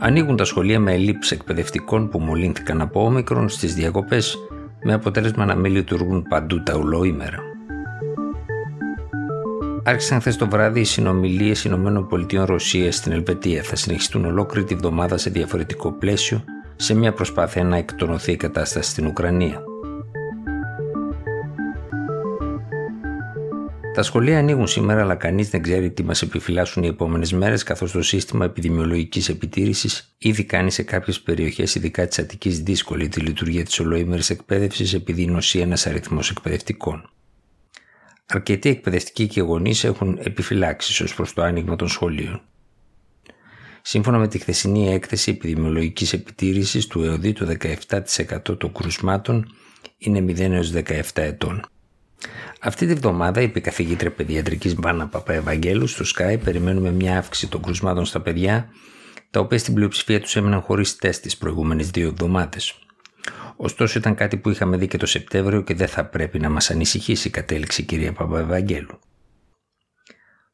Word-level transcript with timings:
Ανοίγουν 0.00 0.36
τα 0.36 0.44
σχολεία 0.44 0.80
με 0.80 0.92
ελλείψεις 0.92 1.32
εκπαιδευτικών 1.32 2.08
που 2.08 2.18
μολύνθηκαν 2.18 2.80
από 2.80 3.04
όμικρον 3.04 3.48
στις 3.48 3.74
διακοπές 3.74 4.36
με 4.82 4.92
αποτέλεσμα 4.92 5.44
να 5.44 5.54
μην 5.54 5.72
λειτουργούν 5.72 6.22
παντού 6.28 6.62
τα 6.62 6.76
ουλοήμερα. 6.76 7.38
Άρχισαν 9.84 10.20
χθες 10.20 10.36
το 10.36 10.48
βράδυ 10.48 10.80
οι 10.80 10.84
συνομιλίες 10.84 11.64
ΗΠΑ-Ρωσία 11.64 12.92
στην 12.92 13.12
Ελβετία. 13.12 13.62
Θα 13.62 13.76
συνεχιστούν 13.76 14.24
ολόκληρη 14.24 14.66
τη 14.66 14.74
βδομάδα 14.74 15.16
σε 15.16 15.30
διαφορετικό 15.30 15.92
πλαίσιο, 15.92 16.44
σε 16.76 16.94
μια 16.94 17.12
προσπάθεια 17.12 17.64
να 17.64 17.76
εκτονωθεί 17.76 18.32
η 18.32 18.36
κατάσταση 18.36 18.90
στην 18.90 19.06
Ουκρανία. 19.06 19.67
Τα 23.98 24.04
σχολεία 24.04 24.38
ανοίγουν 24.38 24.66
σήμερα, 24.66 25.00
αλλά 25.00 25.14
κανείς 25.14 25.50
δεν 25.50 25.62
ξέρει 25.62 25.90
τι 25.90 26.02
μας 26.02 26.22
επιφυλάσσουν 26.22 26.82
οι 26.82 26.86
επόμενες 26.86 27.32
μέρες, 27.32 27.62
καθώς 27.62 27.92
το 27.92 28.02
σύστημα 28.02 28.44
επιδημιολογικής 28.44 29.28
επιτήρησης 29.28 30.14
ήδη 30.18 30.44
κάνει 30.44 30.70
σε 30.70 30.82
κάποιες 30.82 31.20
περιοχές, 31.20 31.74
ειδικά 31.74 32.06
της 32.06 32.18
Αττικής, 32.18 32.60
δύσκολη 32.62 33.08
τη 33.08 33.20
λειτουργία 33.20 33.64
της 33.64 33.80
ολοήμερης 33.80 34.30
εκπαίδευσης, 34.30 34.94
επειδή 34.94 35.26
νοσεί 35.26 35.58
ένας 35.58 35.86
αριθμός 35.86 36.30
εκπαιδευτικών. 36.30 37.10
Αρκετοί 38.26 38.68
εκπαιδευτικοί 38.68 39.26
και 39.26 39.40
γονείς 39.40 39.84
έχουν 39.84 40.18
επιφυλάξεις 40.22 41.00
ως 41.00 41.14
προς 41.14 41.32
το 41.32 41.42
άνοιγμα 41.42 41.76
των 41.76 41.88
σχολείων. 41.88 42.40
Σύμφωνα 43.82 44.18
με 44.18 44.28
τη 44.28 44.38
χθεσινή 44.38 44.92
έκθεση 44.92 45.30
επιδημιολογικής 45.30 46.12
επιτήρησης 46.12 46.86
του 46.86 47.02
ΕΟΔΗ, 47.02 47.32
το 47.32 47.46
17% 47.46 48.58
των 48.58 48.72
κρουσμάτων 48.72 49.54
είναι 49.98 50.20
0 50.20 50.62
17 50.72 51.02
ετών. 51.14 51.62
Αυτή 52.60 52.86
τη 52.86 52.94
βδομάδα, 52.94 53.40
είπε 53.40 53.58
η 53.58 53.62
καθηγήτρια 53.62 54.12
παιδιατρικής 54.12 54.74
Μπάνα 54.74 55.08
Παπαευαγγέλου 55.08 55.86
στο 55.86 56.04
Sky, 56.16 56.38
περιμένουμε 56.44 56.90
μια 56.90 57.18
αύξηση 57.18 57.48
των 57.50 57.62
κρουσμάτων 57.62 58.04
στα 58.04 58.20
παιδιά, 58.20 58.68
τα 59.30 59.40
οποία 59.40 59.58
στην 59.58 59.74
πλειοψηφία 59.74 60.20
τους 60.20 60.36
έμειναν 60.36 60.60
χωρίς 60.60 60.96
τεστ 60.96 61.22
τις 61.22 61.36
προηγούμενες 61.36 61.90
δύο 61.90 62.08
εβδομάδες. 62.08 62.78
Ωστόσο, 63.56 63.98
ήταν 63.98 64.14
κάτι 64.14 64.36
που 64.36 64.50
είχαμε 64.50 64.76
δει 64.76 64.86
και 64.86 64.96
το 64.96 65.06
Σεπτέμβριο 65.06 65.62
και 65.62 65.74
δεν 65.74 65.88
θα 65.88 66.04
πρέπει 66.04 66.38
να 66.38 66.48
μας 66.50 66.70
ανησυχήσει, 66.70 67.30
κατέληξε 67.30 67.82
η 67.82 67.84
κυρία 67.84 68.12
Παπαευαγγέλου. 68.12 68.98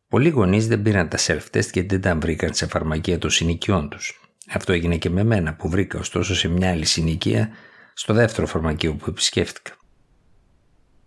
Πολλοί 0.09 0.29
γονείς 0.29 0.67
δεν 0.67 0.83
πήραν 0.83 1.09
τα 1.09 1.19
self-test 1.19 1.73
γιατί 1.73 1.87
δεν 1.87 2.01
τα 2.01 2.17
βρήκαν 2.17 2.55
σε 2.55 2.67
φαρμακεία 2.67 3.19
των 3.19 3.31
συνοικιών 3.31 3.89
τους. 3.89 4.21
Αυτό 4.51 4.73
έγινε 4.73 4.97
και 4.97 5.11
με 5.11 5.25
μένα 5.25 5.55
που 5.55 5.69
βρήκα 5.69 5.99
ωστόσο 5.99 6.35
σε 6.35 6.49
μια 6.49 6.71
άλλη 6.71 6.85
συνοικία 6.85 7.49
στο 7.95 8.15
δεύτερο 8.15 8.47
φαρμακείο 8.47 8.95
που 8.95 9.05
επισκέφτηκα. 9.09 9.73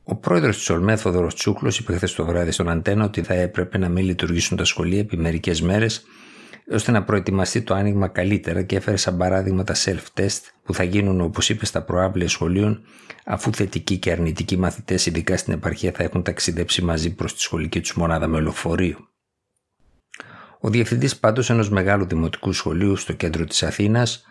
Ο 0.10 0.16
πρόεδρος 0.16 0.58
της 0.58 0.70
ΟΛΜΕ, 0.70 0.96
Θοδωρο 0.96 1.28
Τσούκλος, 1.28 1.80
είπε 1.80 1.96
χθες 1.96 2.14
το 2.14 2.26
βράδυ 2.26 2.52
στον 2.52 2.70
Αντένα 2.70 3.06
ότι 3.06 3.22
θα 3.22 3.34
έπρεπε 3.34 3.78
να 3.78 3.90
μην 3.90 4.06
λειτουργήσουν 4.06 4.58
τα 4.58 4.64
σχολεία 4.64 5.00
επί 5.00 5.18
μερικές 5.18 5.62
μέρες, 5.62 6.06
ώστε 6.72 6.92
να 6.92 7.04
προετοιμαστεί 7.04 7.62
το 7.62 7.74
άνοιγμα 7.74 8.08
καλύτερα 8.08 8.62
και 8.64 8.76
έφερε 8.76 8.98
σαν 8.98 9.18
παράδειγμα 9.18 9.64
τα 9.64 9.76
self-test 9.76 10.40
που 10.64 10.74
θα 10.74 10.84
γίνουν, 10.84 11.22
όπως 11.22 11.50
είπε, 11.50 11.66
στα 11.66 11.82
προάβλια 11.82 12.30
σχολείων, 12.30 12.82
αφού 13.26 13.54
θετικοί 13.54 13.98
και 13.98 14.12
αρνητικοί 14.12 14.58
μαθητές, 14.58 15.06
ειδικά 15.06 15.38
στην 15.38 15.54
επαρχία, 15.54 15.92
θα 15.92 16.04
έχουν 16.04 16.24
ταξιδέψει 16.24 16.82
μαζί 16.82 17.14
προς 17.14 17.34
τη 17.34 17.42
σχολική 17.42 17.80
τους 17.80 17.94
μονάδα 17.94 18.28
με 18.28 18.40
λεωφορείο. 18.40 18.98
Ο 20.60 20.70
διευθυντής 20.70 21.18
πάντως 21.18 21.50
ενός 21.50 21.70
μεγάλου 21.70 22.06
δημοτικού 22.06 22.54
σχολείου 22.54 22.96
στο 22.96 23.14
κέντρο 23.14 23.46
της 23.46 23.64
Αθήνας 23.64 24.26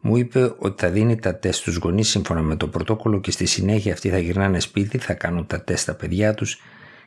μου 0.00 0.16
είπε 0.16 0.54
ότι 0.58 0.82
θα 0.82 0.90
δίνει 0.90 1.16
τα 1.16 1.36
τεστ 1.36 1.60
στους 1.60 1.76
γονείς 1.76 2.08
σύμφωνα 2.08 2.42
με 2.42 2.56
το 2.56 2.68
πρωτόκολλο 2.68 3.20
και 3.20 3.30
στη 3.30 3.46
συνέχεια 3.46 3.92
αυτοί 3.92 4.08
θα 4.08 4.18
γυρνάνε 4.18 4.60
σπίτι, 4.60 4.98
θα 4.98 5.14
κάνουν 5.14 5.46
τα 5.46 5.62
τεστ 5.62 5.82
στα 5.82 5.94
παιδιά 5.94 6.34
τους 6.34 6.60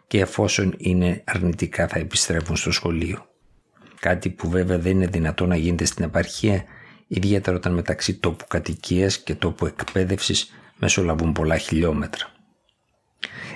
και 0.08 0.20
εφόσον 0.20 0.74
είναι 0.78 1.24
αρνητικά 1.26 1.88
θα 1.88 2.00
επιστρέφουν 2.00 2.56
στο 2.56 2.72
σχολείο. 2.72 3.28
Κάτι 4.00 4.30
που 4.30 4.50
βέβαια 4.50 4.80
δεν 4.80 4.92
είναι 4.92 5.08
δυνατό 5.08 5.46
να 5.46 5.56
γίνεται 5.56 5.86
στην 5.86 6.06
επαρχία, 6.06 6.64
ιδιαίτερα 7.08 7.58
όταν 7.58 7.74
μεταξύ 7.74 8.14
τόπου 8.14 8.46
κατοικίας 8.48 9.18
και 9.18 9.36
τόπου 9.36 9.66
εκπαίδευσης 9.66 10.54
μεσολαβούν 10.78 11.32
πολλά 11.32 11.58
χιλιόμετρα. 11.58 12.32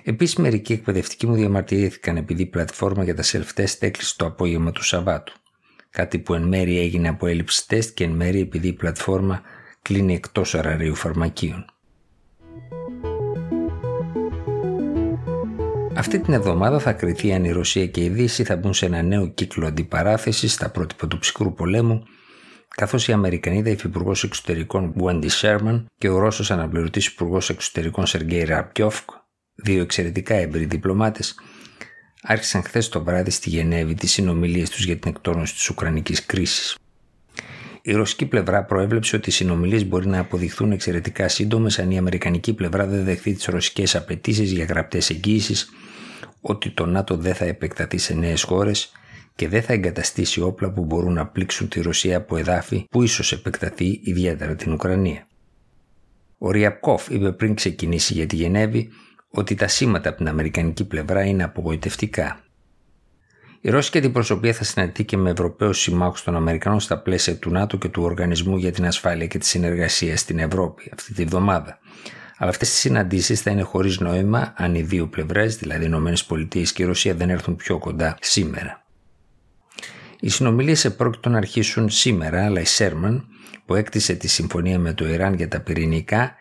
Επίσης, 0.04 0.36
μερικοί 0.36 0.74
εκπαιδευτικοί 0.74 1.28
μου 1.28 1.34
διαμαρτυρήθηκαν 1.34 2.18
επειδή 2.18 2.42
η 2.42 2.46
πλατφόρμα 2.46 3.04
για 3.04 3.16
τα 3.16 3.24
self-test 3.24 3.76
έκλεισε 3.80 4.14
το 4.18 4.26
απόγευμα 4.26 4.72
του 4.72 4.84
Σαββάτου 4.84 5.34
κάτι 5.98 6.20
που 6.20 6.34
εν 6.34 6.44
μέρει 6.44 6.80
έγινε 6.80 7.08
από 7.08 7.28
έλλειψη 7.28 7.68
τεστ 7.68 7.94
και 7.94 8.04
εν 8.04 8.10
μέρει 8.10 8.40
επειδή 8.40 8.68
η 8.68 8.74
πλατφόρμα 8.74 9.42
κλείνει 9.82 10.14
εκτός 10.14 10.56
αραρίου 10.56 10.96
φαρμακείων. 10.96 11.66
Αυτή 15.94 16.20
την 16.20 16.34
εβδομάδα 16.34 16.80
θα 16.80 16.94
κριθεί 16.94 17.34
αν 17.34 17.44
η 17.44 17.52
Ρωσία 17.52 17.88
και 17.88 18.04
η 18.04 18.10
Δύση 18.10 18.44
θα 18.44 18.56
μπουν 18.56 18.74
σε 18.74 18.86
ένα 18.86 19.02
νέο 19.02 19.28
κύκλο 19.28 19.68
αντιπαράθεσης 19.68 20.54
στα 20.54 20.70
πρότυπα 20.70 21.08
του 21.08 21.20
ψυχρού 21.20 21.54
πολέμου, 21.54 22.04
καθώς 22.76 23.08
η 23.08 23.12
Αμερικανίδα 23.12 23.70
Υφυπουργός 23.70 24.24
Εξωτερικών 24.24 24.94
Wendy 25.02 25.30
Sherman 25.42 25.84
και 25.98 26.10
ο 26.10 26.18
Ρώσος 26.18 26.52
Αναπληρωτής 26.52 27.06
Υπουργός 27.08 27.50
Εξωτερικών 27.50 28.06
Σεργέη 28.06 28.44
Ραπιόφκ, 28.44 29.10
δύο 29.56 29.82
εξαιρετικά 29.82 30.36
έμπειροι 30.36 30.66
διπλωμάτες, 30.66 31.36
άρχισαν 32.22 32.64
χθες 32.64 32.90
το 32.90 33.04
βράδυ 33.04 33.32
στη 33.32 33.50
Γενέβη 33.50 33.94
τις 33.94 34.12
συνομιλίες 34.12 34.70
τους 34.70 34.86
για 34.86 34.98
την 34.98 35.12
εκτόνωση 35.16 35.54
της 35.54 35.70
Ουκρανικής 35.70 36.26
κρίσης. 36.26 36.78
Η 37.82 37.92
ρωσική 37.92 38.26
πλευρά 38.26 38.64
προέβλεψε 38.64 39.16
ότι 39.16 39.30
οι 39.30 39.32
συνομιλίες 39.32 39.86
μπορεί 39.86 40.08
να 40.08 40.20
αποδειχθούν 40.20 40.72
εξαιρετικά 40.72 41.28
σύντομες 41.28 41.80
αν 41.80 41.92
η 41.92 41.98
αμερικανική 41.98 42.54
πλευρά 42.54 42.86
δεν 42.86 43.04
δεχθεί 43.04 43.34
τις 43.34 43.46
ρωσικές 43.46 43.96
απαιτήσεις 43.96 44.52
για 44.52 44.66
γραπτές 44.66 45.10
εγγύησεις 45.10 45.70
ότι 46.42 46.70
το 46.70 46.86
ΝΑΤΟ 46.86 47.18
δεν 47.18 47.36
θα 47.36 47.46
επεκταθεί 47.46 47.98
σε 47.98 48.14
νέες 48.14 48.44
χώρες 48.44 48.92
και 49.36 49.48
δεν 49.48 49.62
θα 49.62 49.74
εγκαταστήσει 49.74 50.42
όπλα 50.42 50.72
που 50.72 50.84
μπορούν 50.86 51.14
να 51.14 51.28
πλήξουν 51.28 51.68
τη 51.68 51.82
Ρωσία 51.82 52.18
από 52.18 52.38
εδάφη 52.38 52.86
που 52.90 53.04
ίσως 53.04 53.32
επεκταθεί 53.32 54.00
ιδιαίτερα 54.04 54.56
την 54.56 54.72
Ουκρανία. 54.72 55.28
Ο 56.38 56.52
Ριαπκόφ 56.52 57.10
είπε 57.10 57.32
πριν 57.32 57.56
ξεκινήσει 57.56 58.14
για 58.14 58.26
τη 58.26 58.36
Γενέβη 58.36 58.90
ότι 59.30 59.56
τα 59.56 59.68
σήματα 59.68 60.10
από 60.10 60.18
την 60.18 60.28
Αμερικανική 60.28 60.86
πλευρά 60.86 61.24
είναι 61.26 61.44
απογοητευτικά. 61.44 62.42
Η 63.62 63.70
Ρώσικη 63.70 63.98
αντιπροσωπεία 63.98 64.54
θα 64.54 64.64
συναντηθεί 64.64 65.04
και 65.04 65.18
με 65.18 65.30
Ευρωπαίους 65.30 65.80
συμμάχους 65.80 66.24
των 66.24 66.36
Αμερικανών 66.36 66.80
στα 66.80 67.00
πλαίσια 67.00 67.36
του 67.38 67.52
ΝΑΤΟ 67.52 67.78
και 67.78 67.88
του 67.88 68.04
Οργανισμού 68.04 68.58
για 68.58 68.72
την 68.72 68.86
Ασφάλεια 68.86 69.28
και 69.28 69.38
τη 69.38 69.46
Συνεργασία 69.46 70.18
στην 70.18 70.40
Ευρώπη 70.40 70.92
αυτή 70.94 71.14
τη 71.14 71.26
βδομάδα. 71.26 71.80
Αλλά 72.38 72.50
αυτές 72.50 72.70
τις 72.70 72.78
συναντήσεις 72.78 73.42
θα 73.42 73.52
είναι 73.52 73.62
χωρίς 73.62 74.00
νόημα 74.00 74.54
αν 74.58 74.76
οι 74.76 74.82
δύο 74.82 75.08
πλευρές, 75.08 75.56
δηλαδή 75.56 75.86
οι 75.86 75.88
ΗΠΑ 75.88 76.72
και 76.74 76.84
η 76.84 76.86
Ρωσία, 76.86 77.14
δεν 77.14 77.30
έρθουν 77.30 77.56
πιο 77.56 77.78
κοντά 77.78 78.18
σήμερα. 78.22 78.86
Οι 80.20 80.30
συνομιλίες 80.30 80.86
επρόκειτο 80.86 81.30
να 81.30 81.38
αρχίσουν 81.38 81.90
σήμερα, 81.90 82.46
αλλά 82.46 82.62
η 82.62 82.66
Σέρμαν, 82.66 83.26
που 83.66 83.76
έκτισε 83.76 84.14
τη 84.14 84.28
συμφωνία 84.28 84.80
με 84.80 84.94
το 84.94 85.08
Ιράν 85.08 85.34
για 85.34 85.48
τα 85.48 85.60
πυρηνικά, 85.60 86.36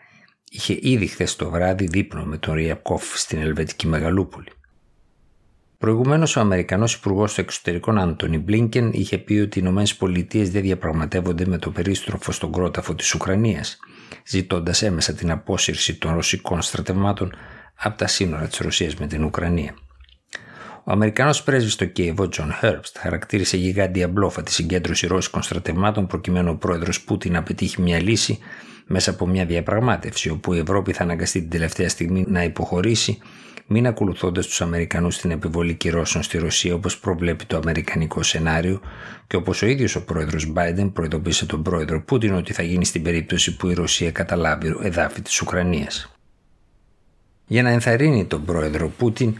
είχε 0.49 0.77
ήδη 0.81 1.07
χθες 1.07 1.35
το 1.35 1.49
βράδυ 1.49 1.85
δείπνο 1.85 2.23
με 2.23 2.37
τον 2.37 2.53
Ριαπκόφ 2.53 3.19
στην 3.19 3.41
Ελβετική 3.41 3.87
Μεγαλούπολη. 3.87 4.51
Προηγουμένως, 5.77 6.35
ο 6.35 6.39
Αμερικανός 6.39 6.93
Υπουργός 6.93 7.37
Εξωτερικών 7.37 7.97
Άντωνι 7.97 8.37
Μπλίνκεν 8.37 8.89
είχε 8.93 9.17
πει 9.17 9.33
ότι 9.33 9.59
οι 9.59 9.63
ΗΠΑ 9.63 10.43
δεν 10.43 10.61
διαπραγματεύονται 10.61 11.45
με 11.45 11.57
το 11.57 11.71
περίστροφο 11.71 12.31
στον 12.31 12.51
κρόταφο 12.51 12.95
της 12.95 13.13
Ουκρανίας, 13.13 13.79
ζητώντας 14.27 14.81
έμεσα 14.81 15.13
την 15.13 15.31
απόσυρση 15.31 15.95
των 15.95 16.13
ρωσικών 16.13 16.61
στρατευμάτων 16.61 17.35
από 17.75 17.97
τα 17.97 18.07
σύνορα 18.07 18.47
της 18.47 18.57
Ρωσίας 18.57 18.95
με 18.95 19.07
την 19.07 19.23
Ουκρανία. 19.23 19.75
Ο 20.89 20.91
Αμερικανός 20.91 21.33
πρέσβης 21.45 21.73
στο 21.73 21.85
Κίεβο, 21.85 22.29
Τζον 22.29 22.53
Χέρμπστ, 22.53 22.97
χαρακτήρισε 22.97 23.57
γιγάντια 23.57 24.07
μπλόφα 24.07 24.43
τη 24.43 24.51
συγκέντρωση 24.51 25.07
ρώσικων 25.07 25.41
στρατευμάτων 25.41 26.07
προκειμένου 26.07 26.51
ο 26.51 26.55
πρόεδρος 26.55 27.01
Πούτιν 27.01 27.33
να 27.33 27.43
πετύχει 27.43 27.81
μια 27.81 28.01
λύση 28.01 28.39
μέσα 28.85 29.11
από 29.11 29.27
μια 29.27 29.45
διαπραγμάτευση 29.45 30.29
όπου 30.29 30.53
η 30.53 30.59
Ευρώπη 30.59 30.93
θα 30.93 31.03
αναγκαστεί 31.03 31.39
την 31.39 31.49
τελευταία 31.49 31.89
στιγμή 31.89 32.25
να 32.27 32.43
υποχωρήσει 32.43 33.17
μην 33.67 33.87
ακολουθώντας 33.87 34.47
τους 34.47 34.61
Αμερικανούς 34.61 35.15
στην 35.15 35.31
επιβολή 35.31 35.73
κυρώσεων 35.73 36.23
στη 36.23 36.37
Ρωσία 36.37 36.73
όπως 36.73 36.99
προβλέπει 36.99 37.45
το 37.45 37.57
Αμερικανικό 37.57 38.23
σενάριο 38.23 38.81
και 39.27 39.35
όπως 39.35 39.61
ο 39.61 39.65
ίδιος 39.65 39.95
ο 39.95 40.03
πρόεδρος 40.03 40.53
Biden 40.55 40.89
προειδοποίησε 40.93 41.45
τον 41.45 41.63
πρόεδρο 41.63 42.01
Πούτιν 42.01 42.33
ότι 42.33 42.53
θα 42.53 42.63
γίνει 42.63 42.85
στην 42.85 43.03
περίπτωση 43.03 43.55
που 43.55 43.69
η 43.69 43.73
Ρωσία 43.73 44.11
καταλάβει 44.11 44.75
εδάφη 44.81 45.21
της 45.21 45.41
Ουκρανίας. 45.41 46.11
Για 47.47 47.63
να 47.63 47.69
ενθαρρύνει 47.69 48.25
τον 48.25 48.45
πρόεδρο 48.45 48.89
Πούτιν 48.97 49.37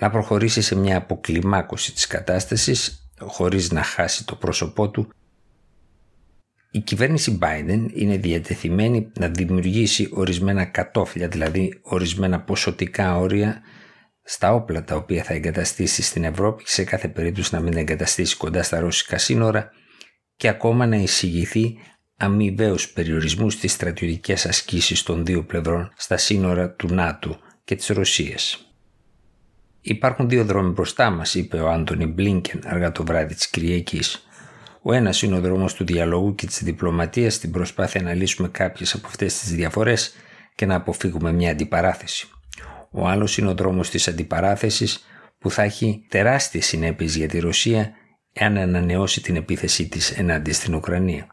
να 0.00 0.10
προχωρήσει 0.10 0.62
σε 0.62 0.74
μια 0.74 0.96
αποκλιμάκωση 0.96 1.92
της 1.92 2.06
κατάστασης 2.06 3.10
χωρίς 3.20 3.72
να 3.72 3.82
χάσει 3.82 4.26
το 4.26 4.34
πρόσωπό 4.34 4.90
του 4.90 5.08
Η 6.70 6.80
κυβέρνηση 6.80 7.38
Biden 7.42 7.86
είναι 7.94 8.16
διατεθειμένη 8.16 9.12
να 9.18 9.28
δημιουργήσει 9.28 10.08
ορισμένα 10.12 10.64
κατόφλια, 10.64 11.28
δηλαδή 11.28 11.78
ορισμένα 11.82 12.40
ποσοτικά 12.40 13.16
όρια 13.16 13.60
στα 14.22 14.54
όπλα 14.54 14.84
τα 14.84 14.96
οποία 14.96 15.22
θα 15.22 15.34
εγκαταστήσει 15.34 16.02
στην 16.02 16.24
Ευρώπη 16.24 16.62
και 16.62 16.70
σε 16.70 16.84
κάθε 16.84 17.08
περίπτωση 17.08 17.54
να 17.54 17.60
μην 17.60 17.76
εγκαταστήσει 17.76 18.36
κοντά 18.36 18.62
στα 18.62 18.80
ρώσικα 18.80 19.18
σύνορα 19.18 19.70
και 20.36 20.48
ακόμα 20.48 20.86
να 20.86 20.96
εισηγηθεί 20.96 21.78
αμοιβαίους 22.16 22.88
περιορισμούς 22.88 23.52
στις 23.52 23.72
στρατιωτικές 23.72 24.46
ασκήσεις 24.46 25.02
των 25.02 25.24
δύο 25.24 25.44
πλευρών 25.44 25.92
στα 25.96 26.16
σύνορα 26.16 26.70
του 26.70 26.94
ΝΑΤΟ 26.94 27.38
και 27.64 27.74
της 27.74 27.86
Ρωσίας. 27.86 28.65
Υπάρχουν 29.88 30.28
δύο 30.28 30.44
δρόμοι 30.44 30.70
μπροστά 30.70 31.10
μας, 31.10 31.34
είπε 31.34 31.60
ο 31.60 31.70
Άντωνι 31.70 32.06
Μπλίνκεν 32.06 32.60
αργά 32.64 32.92
το 32.92 33.04
βράδυ 33.04 33.34
της 33.34 33.48
Κυριακής. 33.48 34.26
Ο 34.82 34.92
ένας 34.92 35.22
είναι 35.22 35.36
ο 35.36 35.40
δρόμος 35.40 35.74
του 35.74 35.84
διαλόγου 35.84 36.34
και 36.34 36.46
της 36.46 36.62
διπλωματίας 36.62 37.34
στην 37.34 37.50
προσπάθεια 37.50 38.02
να 38.02 38.14
λύσουμε 38.14 38.48
κάποιες 38.48 38.94
από 38.94 39.06
αυτές 39.06 39.38
τις 39.38 39.54
διαφορές 39.54 40.14
και 40.54 40.66
να 40.66 40.74
αποφύγουμε 40.74 41.32
μια 41.32 41.50
αντιπαράθεση. 41.50 42.28
Ο 42.90 43.08
άλλος 43.08 43.38
είναι 43.38 43.48
ο 43.48 43.54
δρόμος 43.54 43.90
της 43.90 44.08
αντιπαράθεσης 44.08 45.06
που 45.38 45.50
θα 45.50 45.62
έχει 45.62 46.06
τεράστιες 46.08 46.66
συνέπειες 46.66 47.16
για 47.16 47.28
τη 47.28 47.38
Ρωσία 47.38 47.90
εάν 48.32 48.56
ανανεώσει 48.56 49.22
την 49.22 49.36
επίθεσή 49.36 49.88
της 49.88 50.10
ενάντια 50.10 50.52
στην 50.52 50.74
Ουκρανία. 50.74 51.26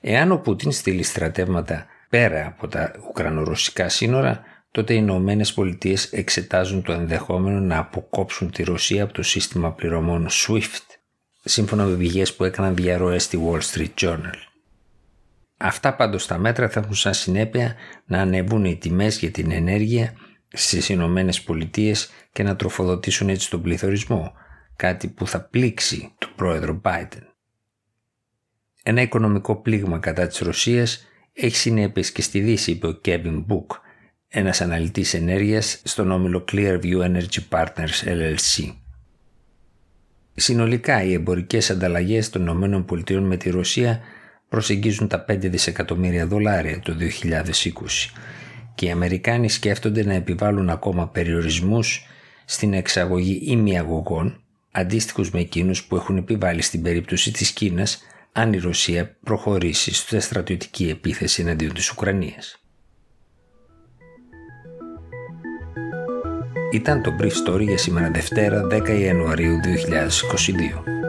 Εάν 0.00 0.32
ο 0.32 0.36
Πούτιν 0.36 0.72
στείλει 0.72 1.02
στρατεύματα 1.02 1.86
πέρα 2.08 2.46
από 2.46 2.68
τα 2.68 2.92
ουκρανορωσικά 3.08 3.88
σύνορα, 3.88 4.49
τότε 4.70 4.92
οι 4.94 4.98
Ηνωμένες 5.00 5.52
Πολιτείες 5.52 6.12
εξετάζουν 6.12 6.82
το 6.82 6.92
ενδεχόμενο 6.92 7.60
να 7.60 7.78
αποκόψουν 7.78 8.50
τη 8.50 8.62
Ρωσία 8.62 9.02
από 9.02 9.12
το 9.12 9.22
σύστημα 9.22 9.72
πληρωμών 9.72 10.28
SWIFT 10.30 10.98
σύμφωνα 11.44 11.84
με 11.84 11.96
πηγέ 11.96 12.24
που 12.36 12.44
έκαναν 12.44 12.74
διαρροές 12.74 13.22
στη 13.22 13.38
Wall 13.46 13.60
Street 13.60 13.94
Journal. 14.00 14.34
Αυτά 15.56 15.94
πάντως 15.94 16.26
τα 16.26 16.38
μέτρα 16.38 16.68
θα 16.68 16.80
έχουν 16.80 16.94
σαν 16.94 17.14
συνέπεια 17.14 17.74
να 18.06 18.20
ανεβούν 18.20 18.64
οι 18.64 18.76
τιμές 18.76 19.18
για 19.18 19.30
την 19.30 19.50
ενέργεια 19.50 20.14
στις 20.48 20.88
Ηνωμένες 20.88 21.42
Πολιτείες 21.42 22.10
και 22.32 22.42
να 22.42 22.56
τροφοδοτήσουν 22.56 23.28
έτσι 23.28 23.50
τον 23.50 23.62
πληθωρισμό, 23.62 24.32
κάτι 24.76 25.08
που 25.08 25.26
θα 25.26 25.40
πλήξει 25.40 26.12
τον 26.18 26.30
πρόεδρο 26.36 26.80
Biden. 26.84 27.22
Ένα 28.82 29.02
οικονομικό 29.02 29.56
πλήγμα 29.56 29.98
κατά 29.98 30.26
της 30.26 30.38
Ρωσίας 30.38 31.06
έχει 31.32 31.56
συνέπειες 31.56 32.12
και 32.12 32.22
στη 32.22 32.40
Δύση, 32.40 32.70
είπε 32.70 32.86
ο 32.86 33.00
Kevin 33.04 33.44
Book, 33.48 33.66
ένας 34.32 34.60
αναλυτής 34.60 35.14
ενέργειας 35.14 35.80
στον 35.84 36.10
όμιλο 36.10 36.44
Clearview 36.52 37.00
Energy 37.02 37.38
Partners 37.50 38.04
LLC. 38.04 38.74
Συνολικά 40.34 41.02
οι 41.02 41.12
εμπορικές 41.12 41.70
ανταλλαγές 41.70 42.30
των 42.30 42.46
ΗΠΑ 42.46 43.20
με 43.20 43.36
τη 43.36 43.50
Ρωσία 43.50 44.00
προσεγγίζουν 44.48 45.08
τα 45.08 45.24
5 45.28 45.36
δισεκατομμύρια 45.38 46.26
δολάρια 46.26 46.80
το 46.80 46.96
2020 46.98 47.32
και 48.74 48.86
οι 48.86 48.90
Αμερικάνοι 48.90 49.48
σκέφτονται 49.48 50.04
να 50.04 50.14
επιβάλλουν 50.14 50.70
ακόμα 50.70 51.08
περιορισμούς 51.08 52.06
στην 52.44 52.72
εξαγωγή 52.72 53.40
ημιαγωγών 53.44 54.42
αντίστοιχους 54.70 55.30
με 55.30 55.40
εκείνους 55.40 55.84
που 55.84 55.96
έχουν 55.96 56.16
επιβάλει 56.16 56.62
στην 56.62 56.82
περίπτωση 56.82 57.32
της 57.32 57.50
Κίνας 57.50 58.02
αν 58.32 58.52
η 58.52 58.58
Ρωσία 58.58 59.16
προχωρήσει 59.24 59.94
στη 59.94 60.20
στρατιωτική 60.20 60.88
επίθεση 60.88 61.42
εναντίον 61.42 61.74
της 61.74 61.90
Ουκρανίας. 61.90 62.60
Ήταν 66.72 67.02
το 67.02 67.14
Brief 67.20 67.48
Story 67.48 67.62
για 67.62 67.78
σήμερα 67.78 68.10
Δευτέρα 68.10 68.66
10 68.70 68.88
Ιανουαρίου 68.88 69.60
2022. 70.84 70.99